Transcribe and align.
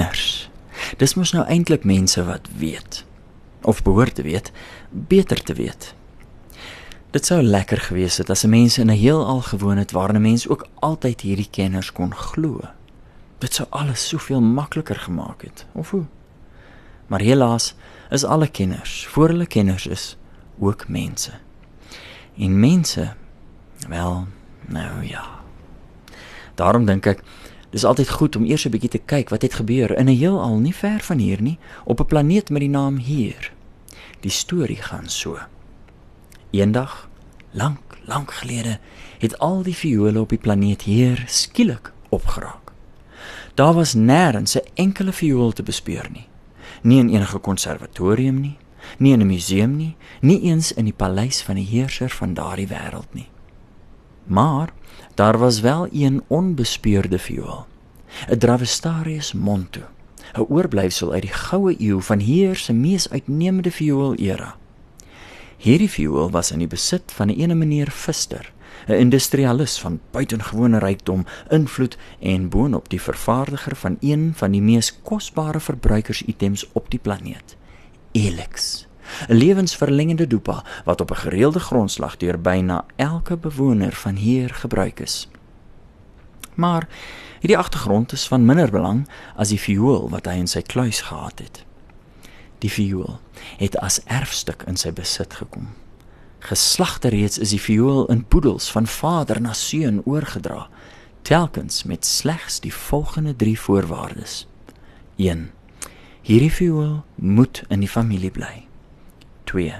kinders. 0.00 0.48
Dis 0.96 1.14
mos 1.14 1.32
nou 1.34 1.44
eintlik 1.46 1.84
mense 1.84 2.22
wat 2.24 2.48
weet 2.56 3.04
of 3.68 3.82
behoort 3.84 4.14
te 4.14 4.22
weet, 4.22 4.52
beter 4.90 5.42
te 5.42 5.52
weet. 5.54 5.94
Dit 7.12 7.26
sou 7.26 7.42
lekker 7.42 7.80
gewees 7.80 8.16
het 8.16 8.30
as 8.30 8.44
'n 8.44 8.50
mens 8.50 8.78
in 8.78 8.88
'n 8.88 8.96
heelal 8.96 9.42
gewoon 9.42 9.76
het 9.76 9.92
waar 9.92 10.14
'n 10.14 10.20
mens 10.22 10.48
ook 10.48 10.66
altyd 10.80 11.20
hierdie 11.20 11.50
kenners 11.50 11.92
kon 11.92 12.14
glo. 12.14 12.60
Dit 13.38 13.54
sou 13.54 13.68
alles 13.70 14.08
soveel 14.08 14.40
makliker 14.40 14.96
gemaak 14.96 15.42
het, 15.42 15.66
of 15.72 15.90
hoe? 15.90 16.04
Maar 17.06 17.20
helaas 17.20 17.74
is 18.10 18.24
alle 18.24 18.48
kenners, 18.48 19.06
voor 19.06 19.28
hulle 19.28 19.46
kenners 19.46 19.86
is, 19.86 20.16
ook 20.58 20.88
mense. 20.88 21.32
En 22.38 22.60
mense, 22.60 23.14
wel, 23.88 24.26
nou 24.66 25.04
ja. 25.04 25.24
Daarom 26.54 26.84
dink 26.84 27.06
ek 27.06 27.22
dis 27.70 27.84
altyd 27.84 28.08
goed 28.08 28.36
om 28.36 28.44
eers 28.44 28.64
'n 28.66 28.70
bietjie 28.70 28.90
te 28.90 28.98
kyk 28.98 29.28
wat 29.28 29.42
het 29.42 29.54
gebeur 29.54 29.96
in 29.96 30.08
'n 30.08 30.16
heelal 30.16 30.58
nie 30.58 30.74
ver 30.74 31.00
van 31.00 31.18
hier 31.18 31.42
nie, 31.42 31.58
op 31.84 32.00
'n 32.00 32.06
planeet 32.06 32.50
met 32.50 32.60
die 32.60 32.68
naam 32.68 32.96
Hier. 32.96 33.52
Die 34.20 34.30
storie 34.30 34.82
gaan 34.82 35.08
so. 35.08 35.38
Eendag, 36.50 37.08
lank, 37.50 37.98
lank 38.04 38.32
gelede, 38.32 38.78
het 39.18 39.38
al 39.38 39.62
die 39.62 39.76
viole 39.76 40.20
op 40.20 40.28
die 40.28 40.38
planeet 40.38 40.82
Hier 40.82 41.24
skielik 41.26 41.92
opgeraak. 42.08 42.72
Daar 43.54 43.74
was 43.74 43.94
nêrens 43.94 44.56
'n 44.56 44.68
enkele 44.74 45.12
viool 45.12 45.52
te 45.52 45.62
bespeur 45.62 46.08
nie. 46.12 46.26
Nie 46.82 46.98
in 46.98 47.08
enige 47.08 47.38
konservatorium 47.38 48.40
nie, 48.40 48.56
nie 48.98 49.12
in 49.12 49.20
'n 49.20 49.26
museum 49.26 49.76
nie, 49.76 49.96
nie 50.20 50.40
eens 50.40 50.72
in 50.72 50.84
die 50.84 50.94
paleis 50.96 51.42
van 51.42 51.54
die 51.54 51.66
heerser 51.66 52.08
van 52.08 52.34
daardie 52.34 52.68
wêreld 52.68 53.12
nie. 53.12 53.28
Maar 54.30 54.72
daar 55.14 55.38
was 55.38 55.60
wel 55.60 55.88
een 55.92 56.22
onbespeurde 56.26 57.18
viool, 57.18 57.66
'n 58.28 58.38
Dravestarius 58.38 59.32
montu, 59.32 59.80
'n 60.32 60.46
oorblyfsel 60.48 61.12
uit 61.12 61.22
die 61.22 61.32
goue 61.32 61.74
eeu 61.80 62.00
van 62.00 62.18
hier 62.18 62.56
se 62.56 62.72
mees 62.72 63.10
uitnemende 63.10 63.70
viool 63.70 64.14
era. 64.14 64.56
Hierdie 65.56 65.90
viool 65.90 66.30
was 66.30 66.50
in 66.50 66.58
die 66.58 66.66
besit 66.66 67.12
van 67.12 67.26
'n 67.26 67.40
ene 67.40 67.54
meneer 67.54 67.90
Vister, 67.90 68.52
'n 68.86 68.92
industrialis 68.92 69.78
van 69.80 70.00
buitengewone 70.10 70.78
rykdom, 70.78 71.24
invloed 71.48 71.98
en 72.20 72.48
boonop 72.48 72.88
die 72.88 73.02
vervaardiger 73.02 73.76
van 73.76 73.96
een 74.00 74.32
van 74.34 74.50
die 74.50 74.62
mees 74.62 75.00
kosbare 75.02 75.60
verbruikersitems 75.60 76.68
op 76.72 76.90
die 76.90 77.00
planeet, 77.00 77.56
Elix. 78.12 78.86
'n 79.28 79.34
lewensverlengende 79.34 80.26
dopa 80.26 80.64
wat 80.84 81.00
op 81.00 81.10
'n 81.10 81.16
gereelde 81.16 81.60
grondslag 81.60 82.16
deur 82.16 82.40
byna 82.40 82.84
elke 82.96 83.36
bewoner 83.36 83.92
van 83.92 84.14
hier 84.14 84.54
gebruik 84.54 85.00
is. 85.00 85.28
Maar 86.54 86.88
hierdie 87.38 87.58
agtergrond 87.58 88.12
is 88.12 88.28
van 88.28 88.44
minder 88.44 88.70
belang 88.70 89.08
as 89.36 89.48
die 89.48 89.60
viool 89.60 90.08
wat 90.10 90.26
hy 90.26 90.32
in 90.32 90.46
sy 90.46 90.62
kluis 90.62 91.00
gehad 91.00 91.38
het. 91.38 91.64
Die 92.58 92.70
viool 92.70 93.20
het 93.56 93.78
as 93.78 94.02
erfstuk 94.04 94.62
in 94.66 94.76
sy 94.76 94.92
besit 94.92 95.34
gekom. 95.34 95.68
Geslagte 96.38 97.08
reeds 97.08 97.38
is 97.38 97.50
die 97.50 97.60
viool 97.60 98.06
in 98.06 98.24
poedels 98.24 98.70
van 98.70 98.86
vader 98.86 99.40
na 99.40 99.52
seun 99.52 100.02
oorgedra, 100.04 100.68
telkens 101.22 101.82
met 101.84 102.06
slegs 102.06 102.60
die 102.60 102.74
volgende 102.74 103.36
3 103.36 103.60
voorwaardes. 103.60 104.46
1. 105.16 105.50
Hierdie 106.22 106.52
viool 106.52 107.02
moet 107.14 107.62
in 107.68 107.80
die 107.80 107.88
familie 107.88 108.30
bly. 108.30 108.69
2. 109.50 109.74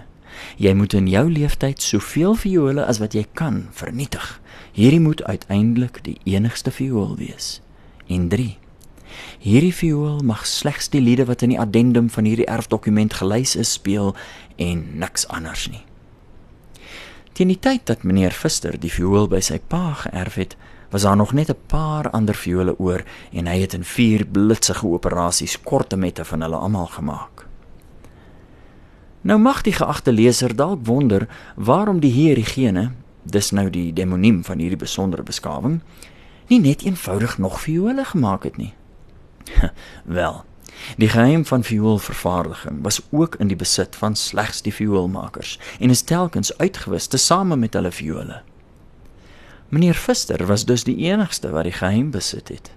Jy 0.57 0.73
moet 0.75 0.95
in 0.97 1.09
jou 1.11 1.27
lewenstyd 1.31 1.83
soveel 1.83 2.35
viole 2.39 2.85
as 2.85 3.01
wat 3.03 3.15
jy 3.17 3.27
kan 3.39 3.67
vernietig. 3.77 4.41
Hierdie 4.73 5.03
moet 5.03 5.23
uiteindelik 5.25 6.03
die 6.07 6.19
enigste 6.25 6.71
viool 6.71 7.17
wees. 7.19 7.59
En 8.07 8.29
3. 8.29 8.57
Hierdie 9.43 9.75
viool 9.75 10.21
mag 10.27 10.47
slegs 10.47 10.91
die 10.93 11.03
liede 11.03 11.27
wat 11.29 11.43
in 11.43 11.55
die 11.55 11.61
addendum 11.61 12.11
van 12.11 12.29
hierdie 12.29 12.49
erfdokument 12.51 13.15
gelys 13.21 13.57
is 13.59 13.73
speel 13.79 14.15
en 14.57 14.85
niks 15.03 15.27
anders 15.29 15.67
nie. 15.73 15.83
Teen 17.33 17.51
die 17.51 17.59
tyd 17.59 17.87
dat 17.89 18.03
meneer 18.05 18.35
Vister 18.37 18.77
die 18.79 18.93
viool 18.93 19.29
by 19.31 19.41
sy 19.45 19.59
pa 19.73 19.95
geërf 20.05 20.39
het, 20.41 20.57
was 20.91 21.07
daar 21.07 21.17
nog 21.17 21.33
net 21.33 21.51
'n 21.51 21.67
paar 21.67 22.11
ander 22.11 22.35
viole 22.35 22.79
oor 22.79 23.05
en 23.33 23.47
hy 23.47 23.61
het 23.61 23.75
in 23.75 23.85
vier 23.85 24.27
blitsige 24.27 24.87
operasies 24.87 25.61
korte 25.61 25.97
mette 25.97 26.25
van 26.25 26.43
hulle 26.43 26.57
almal 26.57 26.87
gemaak. 26.87 27.50
Nou 29.21 29.39
mag 29.39 29.63
die 29.63 29.73
geagte 29.73 30.13
leser 30.13 30.57
dalk 30.57 30.87
wonder 30.87 31.29
waarom 31.57 32.01
die 32.01 32.13
hierigene, 32.13 32.91
dis 33.23 33.51
nou 33.51 33.71
die 33.71 33.93
demoniem 33.93 34.45
van 34.45 34.59
hierdie 34.59 34.81
besondere 34.81 35.23
beskawing, 35.23 35.81
nie 36.49 36.61
net 36.61 36.83
eenvoudig 36.83 37.39
nog 37.39 37.61
viole 37.61 38.05
gemaak 38.05 38.47
het 38.49 38.57
nie. 38.57 38.73
Wel, 40.19 40.41
die 40.97 41.09
geheim 41.09 41.45
van 41.47 41.65
vioolvervaardiging 41.65 42.81
was 42.83 43.03
ook 43.11 43.37
in 43.37 43.53
die 43.53 43.57
besit 43.57 43.97
van 43.97 44.17
slegs 44.17 44.63
die 44.63 44.75
vioolmakers 44.75 45.59
en 45.79 45.91
is 45.91 46.03
telkens 46.03 46.57
uitgewis 46.59 47.07
te 47.07 47.19
same 47.19 47.57
met 47.57 47.75
hulle 47.75 47.93
viole. 47.93 48.43
Meneer 49.69 49.95
Vister 49.95 50.47
was 50.47 50.65
dus 50.65 50.85
die 50.85 50.97
enigste 50.97 51.51
wat 51.51 51.69
die 51.69 51.77
geheim 51.77 52.11
besit 52.11 52.49
het. 52.49 52.73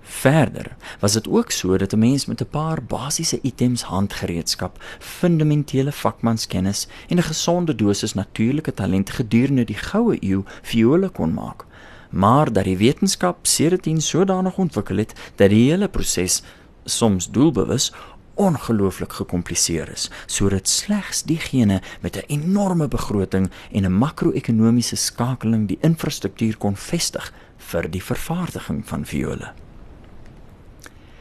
Verder 0.00 0.76
was 1.00 1.12
dit 1.12 1.28
ook 1.28 1.50
so 1.50 1.76
dat 1.76 1.92
'n 1.92 1.98
mens 1.98 2.26
met 2.26 2.40
'n 2.40 2.48
paar 2.50 2.82
basiese 2.82 3.38
items 3.42 3.82
handgereedskap, 3.82 4.82
fundamentele 4.98 5.92
vakmanskennis 5.92 6.88
en 7.08 7.16
'n 7.16 7.22
gesonde 7.22 7.74
dosis 7.74 8.14
natuurlike 8.14 8.74
talent 8.74 9.10
gedurende 9.10 9.64
die 9.64 9.76
goue 9.76 10.16
eeu 10.20 10.42
viole 10.62 11.08
kon 11.08 11.34
maak. 11.34 11.64
Maar 12.10 12.52
dat 12.52 12.64
die 12.64 12.76
wetenskap 12.76 13.46
seretien 13.46 14.00
sodanig 14.00 14.56
ontwikkel 14.56 14.96
het 14.96 15.12
dat 15.34 15.50
die 15.50 15.70
hele 15.70 15.88
proses 15.88 16.42
soms 16.84 17.30
doelbewus 17.30 17.92
ongelooflik 18.34 19.12
gekompliseer 19.12 19.88
is, 19.92 20.10
sodat 20.26 20.68
slegs 20.68 21.22
diegene 21.22 21.82
met 22.00 22.16
'n 22.16 22.24
enorme 22.26 22.88
begroting 22.88 23.50
en 23.72 23.84
'n 23.84 23.98
makro-ekonomiese 23.98 24.96
skakeling 24.96 25.68
die 25.68 25.78
infrastruktuur 25.80 26.56
kon 26.56 26.76
vestig 26.76 27.32
vir 27.56 27.90
die 27.90 28.02
vervaardiging 28.02 28.88
van 28.88 29.06
viole. 29.06 29.52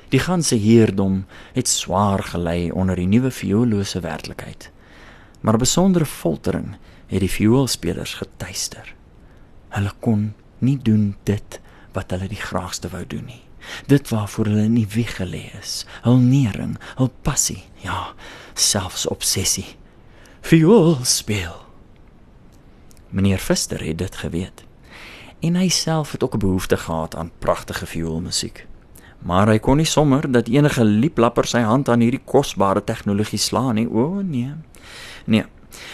Die 0.09 0.19
ganse 0.19 0.55
heerdom 0.55 1.25
het 1.53 1.67
swaar 1.67 2.23
gelei 2.23 2.71
onder 2.71 2.95
die 2.97 3.07
nuwe 3.07 3.31
vioolose 3.31 3.99
werklikheid. 3.99 4.71
Maar 5.39 5.57
besondere 5.57 6.05
foltering 6.05 6.77
het 7.07 7.19
die 7.19 7.29
vioolspelers 7.29 8.13
getuister. 8.13 8.95
Hulle 9.69 9.91
kon 9.99 10.33
nie 10.57 10.77
doen 10.81 11.15
dit 11.23 11.59
wat 11.93 12.09
hulle 12.11 12.27
die 12.27 12.41
graagste 12.41 12.89
wou 12.89 13.03
doen 13.07 13.25
nie. 13.29 13.43
Dit 13.85 14.09
waarvoor 14.09 14.49
hulle 14.49 14.67
nie 14.71 14.87
wieg 14.89 15.13
gelê 15.19 15.43
is, 15.59 15.85
hul 16.01 16.17
nering, 16.17 16.77
hul 16.97 17.11
passie, 17.21 17.63
ja, 17.83 18.13
selfs 18.53 19.05
obsessie. 19.07 19.75
Viool 20.41 20.97
speel. 21.05 21.53
Meneer 23.09 23.39
Vister 23.43 23.83
het 23.85 23.97
dit 23.97 24.15
geweet. 24.15 24.65
En 25.39 25.55
hy 25.55 25.69
self 25.69 26.11
het 26.11 26.23
ook 26.23 26.33
'n 26.33 26.45
behoefte 26.45 26.77
gehad 26.77 27.15
aan 27.15 27.31
pragtige 27.39 27.85
vioolmusiek 27.85 28.68
maar 29.19 29.47
hy 29.47 29.59
kon 29.59 29.77
nie 29.77 29.87
sommer 29.87 30.31
dat 30.31 30.47
enige 30.47 30.83
lieplapper 30.83 31.47
sy 31.47 31.61
hand 31.65 31.89
aan 31.89 31.99
hierdie 31.99 32.23
kosbare 32.25 32.83
tegnologie 32.83 33.39
slaan 33.39 33.75
nie. 33.75 33.87
O 33.87 34.21
nee. 34.21 34.53
Nee. 35.25 35.45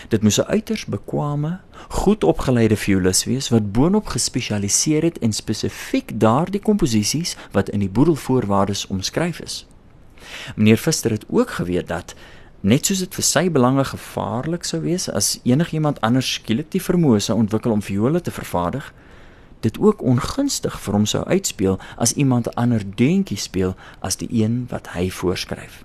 Dit 0.09 0.21
moes 0.21 0.39
'n 0.39 0.47
uiters 0.47 0.85
bekwame, 0.85 1.59
goed 1.89 2.23
opgeleide 2.23 2.75
violis 2.75 3.23
wees 3.25 3.49
wat 3.49 3.71
boonop 3.71 4.07
gespesialiseer 4.07 5.03
het 5.03 5.17
in 5.17 5.33
spesifiek 5.33 6.19
daardie 6.19 6.61
komposisies 6.61 7.35
wat 7.51 7.69
in 7.69 7.79
die 7.79 7.89
boedelvoorwaardes 7.89 8.87
omskryf 8.87 9.39
is. 9.39 9.67
Meneer 10.55 10.77
Vister 10.77 11.11
het 11.11 11.25
ook 11.29 11.49
geweet 11.49 11.87
dat 11.87 12.15
net 12.59 12.85
soos 12.85 12.99
dit 12.99 13.15
vir 13.15 13.23
sy 13.23 13.49
belange 13.51 13.83
gevaarlik 13.83 14.63
sou 14.63 14.81
wees 14.81 15.09
as 15.09 15.39
enigiemand 15.43 16.01
anders 16.01 16.33
skielik 16.33 16.71
die 16.71 16.81
vermoë 16.81 17.19
sou 17.19 17.37
ontwikkel 17.37 17.71
om 17.71 17.81
viole 17.81 18.21
te 18.21 18.31
vervaardig, 18.31 18.93
dit 19.65 19.79
ook 19.81 20.01
ongunstig 20.01 20.77
vir 20.81 20.93
hom 20.93 21.05
sou 21.09 21.23
uitspeel 21.25 21.79
as 21.97 22.13
iemand 22.13 22.47
'n 22.47 22.53
ander 22.53 22.83
deentjie 22.95 23.37
speel 23.37 23.75
as 23.99 24.15
die 24.15 24.29
een 24.31 24.65
wat 24.69 24.87
hy 24.93 25.09
voorskryf. 25.09 25.83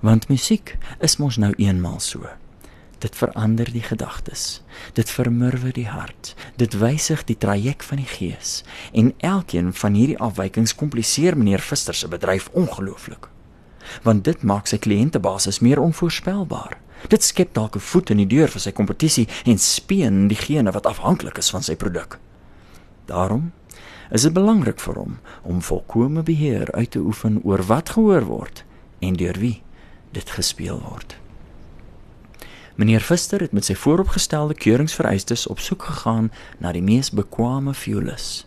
Want 0.00 0.28
musiek 0.28 0.78
is 0.98 1.16
mos 1.16 1.36
nou 1.36 1.52
eenmal 1.56 2.00
so. 2.00 2.28
Dit 2.98 3.16
verander 3.16 3.72
die 3.72 3.82
gedagtes. 3.82 4.62
Dit 4.92 5.10
vermurwe 5.10 5.72
die 5.72 5.88
hart. 5.88 6.34
Dit 6.56 6.78
wysig 6.78 7.24
die 7.24 7.38
traject 7.38 7.84
van 7.84 7.96
die 7.96 8.06
gees 8.06 8.64
en 8.92 9.14
elkeen 9.18 9.72
van 9.72 9.94
hierdie 9.94 10.18
afwykings 10.18 10.74
kompliseer 10.74 11.36
meneer 11.36 11.60
Vister 11.60 11.94
se 11.94 12.08
bedryf 12.08 12.48
ongelooflik. 12.52 13.28
Want 14.02 14.24
dit 14.24 14.42
maak 14.42 14.66
sy 14.66 14.78
kliëntebasis 14.78 15.58
meer 15.60 15.80
onvoorspelbaar. 15.80 16.78
Dit 17.08 17.22
skep 17.24 17.54
dalk 17.54 17.76
'n 17.76 17.80
voet 17.80 18.10
in 18.10 18.16
die 18.16 18.26
deur 18.26 18.48
vir 18.48 18.60
sy 18.60 18.72
kompetisie 18.72 19.28
en 19.44 19.58
speen 19.58 20.28
diegene 20.28 20.70
wat 20.70 20.86
afhanklik 20.86 21.38
is 21.38 21.50
van 21.50 21.62
sy 21.62 21.76
produk. 21.76 22.18
Daarom 23.10 23.52
is 24.10 24.22
dit 24.22 24.32
belangrik 24.32 24.78
vir 24.80 24.94
hom 24.94 25.18
om 25.42 25.62
volkomme 25.62 26.22
beheer 26.22 26.70
uit 26.72 26.90
te 26.90 26.98
oefen 26.98 27.40
oor 27.42 27.62
wat 27.66 27.90
gehoor 27.96 28.26
word 28.28 28.62
en 28.98 29.16
deur 29.18 29.38
wie 29.38 29.62
dit 30.14 30.30
gespeel 30.30 30.78
word. 30.82 31.16
Meneer 32.78 33.02
Vister 33.02 33.42
het 33.42 33.52
met 33.52 33.66
sy 33.66 33.74
vooropgestelde 33.74 34.54
keuringsvereistes 34.54 35.46
op 35.50 35.58
soek 35.58 35.88
gegaan 35.90 36.30
na 36.58 36.72
die 36.72 36.84
mees 36.86 37.10
bekwame 37.10 37.74
violis. 37.74 38.46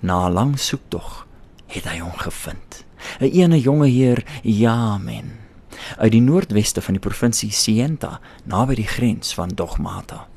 Na 0.00 0.28
'n 0.28 0.32
lang 0.32 0.58
soektog 0.58 1.26
het 1.66 1.88
hy 1.88 1.98
hom 2.04 2.16
gevind. 2.20 2.84
'n 3.20 3.32
Ene 3.32 3.60
jonge 3.60 3.88
heer, 3.88 4.24
Jamen, 4.42 5.32
uit 5.96 6.12
die 6.12 6.20
noordweste 6.20 6.82
van 6.82 6.94
die 6.94 7.02
provinsie 7.08 7.50
Sienta, 7.52 8.20
naby 8.44 8.74
die 8.74 8.86
grens 8.86 9.34
van 9.34 9.48
Dogmata. 9.48 10.28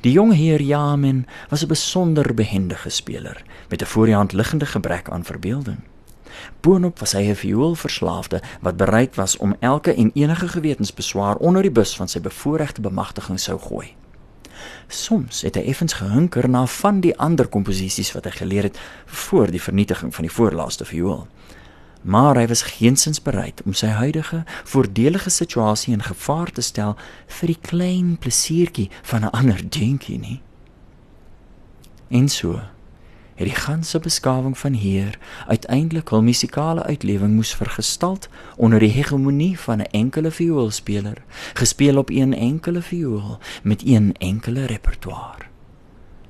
Die 0.00 0.12
jong 0.12 0.34
heer 0.34 0.62
Jamen 0.62 1.26
was 1.48 1.62
'n 1.62 1.68
besonder 1.68 2.34
behendige 2.34 2.88
speler 2.88 3.42
met 3.68 3.82
'n 3.82 3.86
voor 3.86 4.06
die 4.06 4.14
hand 4.14 4.32
liggende 4.32 4.66
gebrek 4.66 5.10
aan 5.10 5.24
verbeelding. 5.24 5.78
Boonop 6.60 6.98
was 6.98 7.12
hy 7.12 7.28
'n 7.28 7.34
vioolverslaafde 7.34 8.42
wat 8.60 8.76
bereid 8.76 9.14
was 9.14 9.36
om 9.36 9.56
elke 9.60 9.94
en 9.94 10.10
enige 10.14 10.48
gewetensbeswaar 10.48 11.36
onder 11.36 11.62
die 11.62 11.70
bus 11.70 11.96
van 11.96 12.08
sy 12.08 12.20
bevoordeelde 12.20 12.80
bemagtiging 12.80 13.40
sou 13.40 13.58
gooi. 13.58 13.94
Soms 14.88 15.42
het 15.42 15.54
hy 15.54 15.62
effens 15.62 15.92
gehunker 15.92 16.48
na 16.48 16.66
van 16.66 17.00
die 17.00 17.18
ander 17.18 17.48
komposisies 17.48 18.12
wat 18.12 18.24
hy 18.24 18.30
geleer 18.30 18.62
het 18.62 18.78
voor 19.04 19.50
die 19.50 19.62
vernietiging 19.62 20.14
van 20.14 20.24
die 20.24 20.32
voorlaaste 20.32 20.84
viool 20.84 21.26
maar 22.02 22.36
hy 22.36 22.46
was 22.46 22.62
geensins 22.62 23.22
bereid 23.22 23.62
om 23.64 23.72
sy 23.72 23.86
huidige 23.86 24.44
voordelige 24.64 25.30
situasie 25.30 25.92
in 25.92 26.02
gevaar 26.02 26.52
te 26.52 26.60
stel 26.60 26.96
vir 27.26 27.46
die 27.46 27.60
klein 27.60 28.16
plesiertjie 28.18 28.90
van 29.02 29.24
'n 29.24 29.30
ander 29.30 29.62
dinkie 29.68 30.18
nie. 30.18 30.40
En 32.08 32.28
so 32.28 32.60
het 33.36 33.46
die 33.46 33.54
ganse 33.54 33.98
beskawing 33.98 34.58
van 34.58 34.72
hier 34.72 35.18
uiteindelik 35.46 36.08
hul 36.08 36.22
musikale 36.22 36.82
uitlewing 36.82 37.34
moes 37.34 37.54
vergestald 37.54 38.28
onder 38.56 38.78
die 38.78 38.90
hegemonie 38.90 39.58
van 39.60 39.78
'n 39.78 39.90
enkele 39.90 40.30
vioolspeler, 40.30 41.22
gespeel 41.54 41.98
op 41.98 42.10
een 42.10 42.34
enkele 42.34 42.82
viool 42.82 43.38
met 43.62 43.82
een 43.86 44.14
enkele 44.18 44.66
repertoire. 44.66 45.44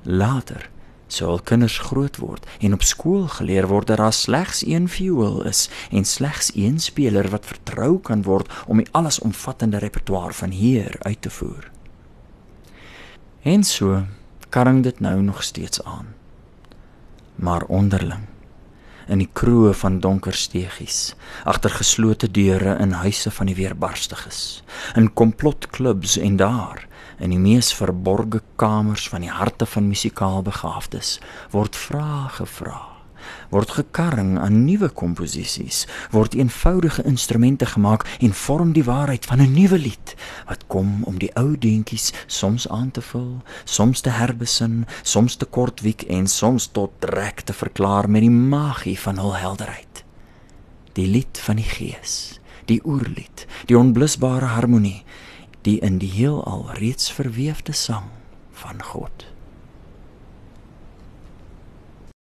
Later 0.01 0.69
sou 1.07 1.39
kinders 1.43 1.77
groot 1.79 2.17
word 2.17 2.45
en 2.59 2.73
op 2.73 2.83
skool 2.83 3.27
geleer 3.27 3.67
word 3.67 3.87
dat 3.87 3.97
daar 3.97 4.13
slegs 4.13 4.65
een 4.65 4.89
viool 4.89 5.43
is 5.45 5.69
en 5.91 6.05
slegs 6.05 6.51
een 6.55 6.79
speler 6.79 7.29
wat 7.29 7.45
vertrou 7.45 7.99
kan 7.99 8.23
word 8.23 8.51
om 8.67 8.77
die 8.77 8.91
allesomvattende 8.91 9.77
repertoire 9.77 10.33
van 10.33 10.49
hier 10.49 10.95
uit 10.99 11.21
te 11.21 11.29
voer. 11.29 11.71
En 13.41 13.63
so 13.63 14.03
karring 14.49 14.83
dit 14.83 14.99
nou 14.99 15.21
nog 15.21 15.43
steeds 15.43 15.83
aan. 15.83 16.15
Maar 17.35 17.63
onderling 17.63 18.36
in 19.07 19.23
die 19.23 19.29
kroe 19.33 19.73
van 19.73 19.99
donker 20.03 20.35
steegies, 20.35 21.15
agter 21.45 21.73
geslote 21.79 22.31
deure 22.31 22.77
in 22.83 22.97
huise 23.03 23.31
van 23.31 23.51
die 23.51 23.55
weerbarstiges, 23.55 24.63
in 24.95 25.13
komplotklubs 25.13 26.17
en 26.17 26.37
daar 26.37 26.87
in 27.19 27.33
die 27.33 27.41
mees 27.41 27.71
verborgde 27.73 28.41
kamers 28.55 29.07
van 29.09 29.25
die 29.25 29.33
harte 29.33 29.65
van 29.65 29.89
musikaal 29.89 30.43
begaafdes 30.45 31.17
word 31.55 31.79
vrae 31.87 32.27
gevra 32.37 32.96
word 33.49 33.71
gekarring 33.71 34.37
aan 34.39 34.65
nuwe 34.65 34.89
komposisies 34.89 35.85
word 36.11 36.35
eenvoudige 36.35 37.03
instrumente 37.03 37.65
gemaak 37.65 38.05
en 38.19 38.33
vorm 38.33 38.73
die 38.73 38.83
waarheid 38.83 39.25
van 39.25 39.41
'n 39.41 39.53
nuwe 39.53 39.77
lied 39.77 40.15
wat 40.47 40.67
kom 40.67 41.03
om 41.03 41.19
die 41.19 41.31
ou 41.35 41.57
deentjies 41.57 42.13
soms 42.25 42.69
aan 42.69 42.91
te 42.91 43.01
vul 43.01 43.41
soms 43.63 44.01
te 44.01 44.09
herbesin 44.09 44.85
soms 45.01 45.35
te 45.35 45.45
kortwiek 45.45 46.01
en 46.01 46.27
soms 46.27 46.67
tot 46.67 46.91
trek 46.99 47.41
te 47.41 47.53
verklaar 47.53 48.09
met 48.09 48.21
die 48.21 48.29
magie 48.29 48.99
van 48.99 49.17
hul 49.17 49.35
helderheid 49.35 50.03
die 50.93 51.07
lied 51.07 51.39
van 51.39 51.55
die 51.55 51.71
gees 51.77 52.39
die 52.65 52.81
oerlied 52.85 53.47
die 53.65 53.77
onblusbare 53.77 54.45
harmonie 54.45 55.03
die 55.67 55.79
in 55.79 55.97
die 55.97 56.11
heelal 56.11 56.69
reeds 56.79 57.11
verweefde 57.11 57.73
sang 57.75 58.07
van 58.51 58.83
God. 58.83 59.36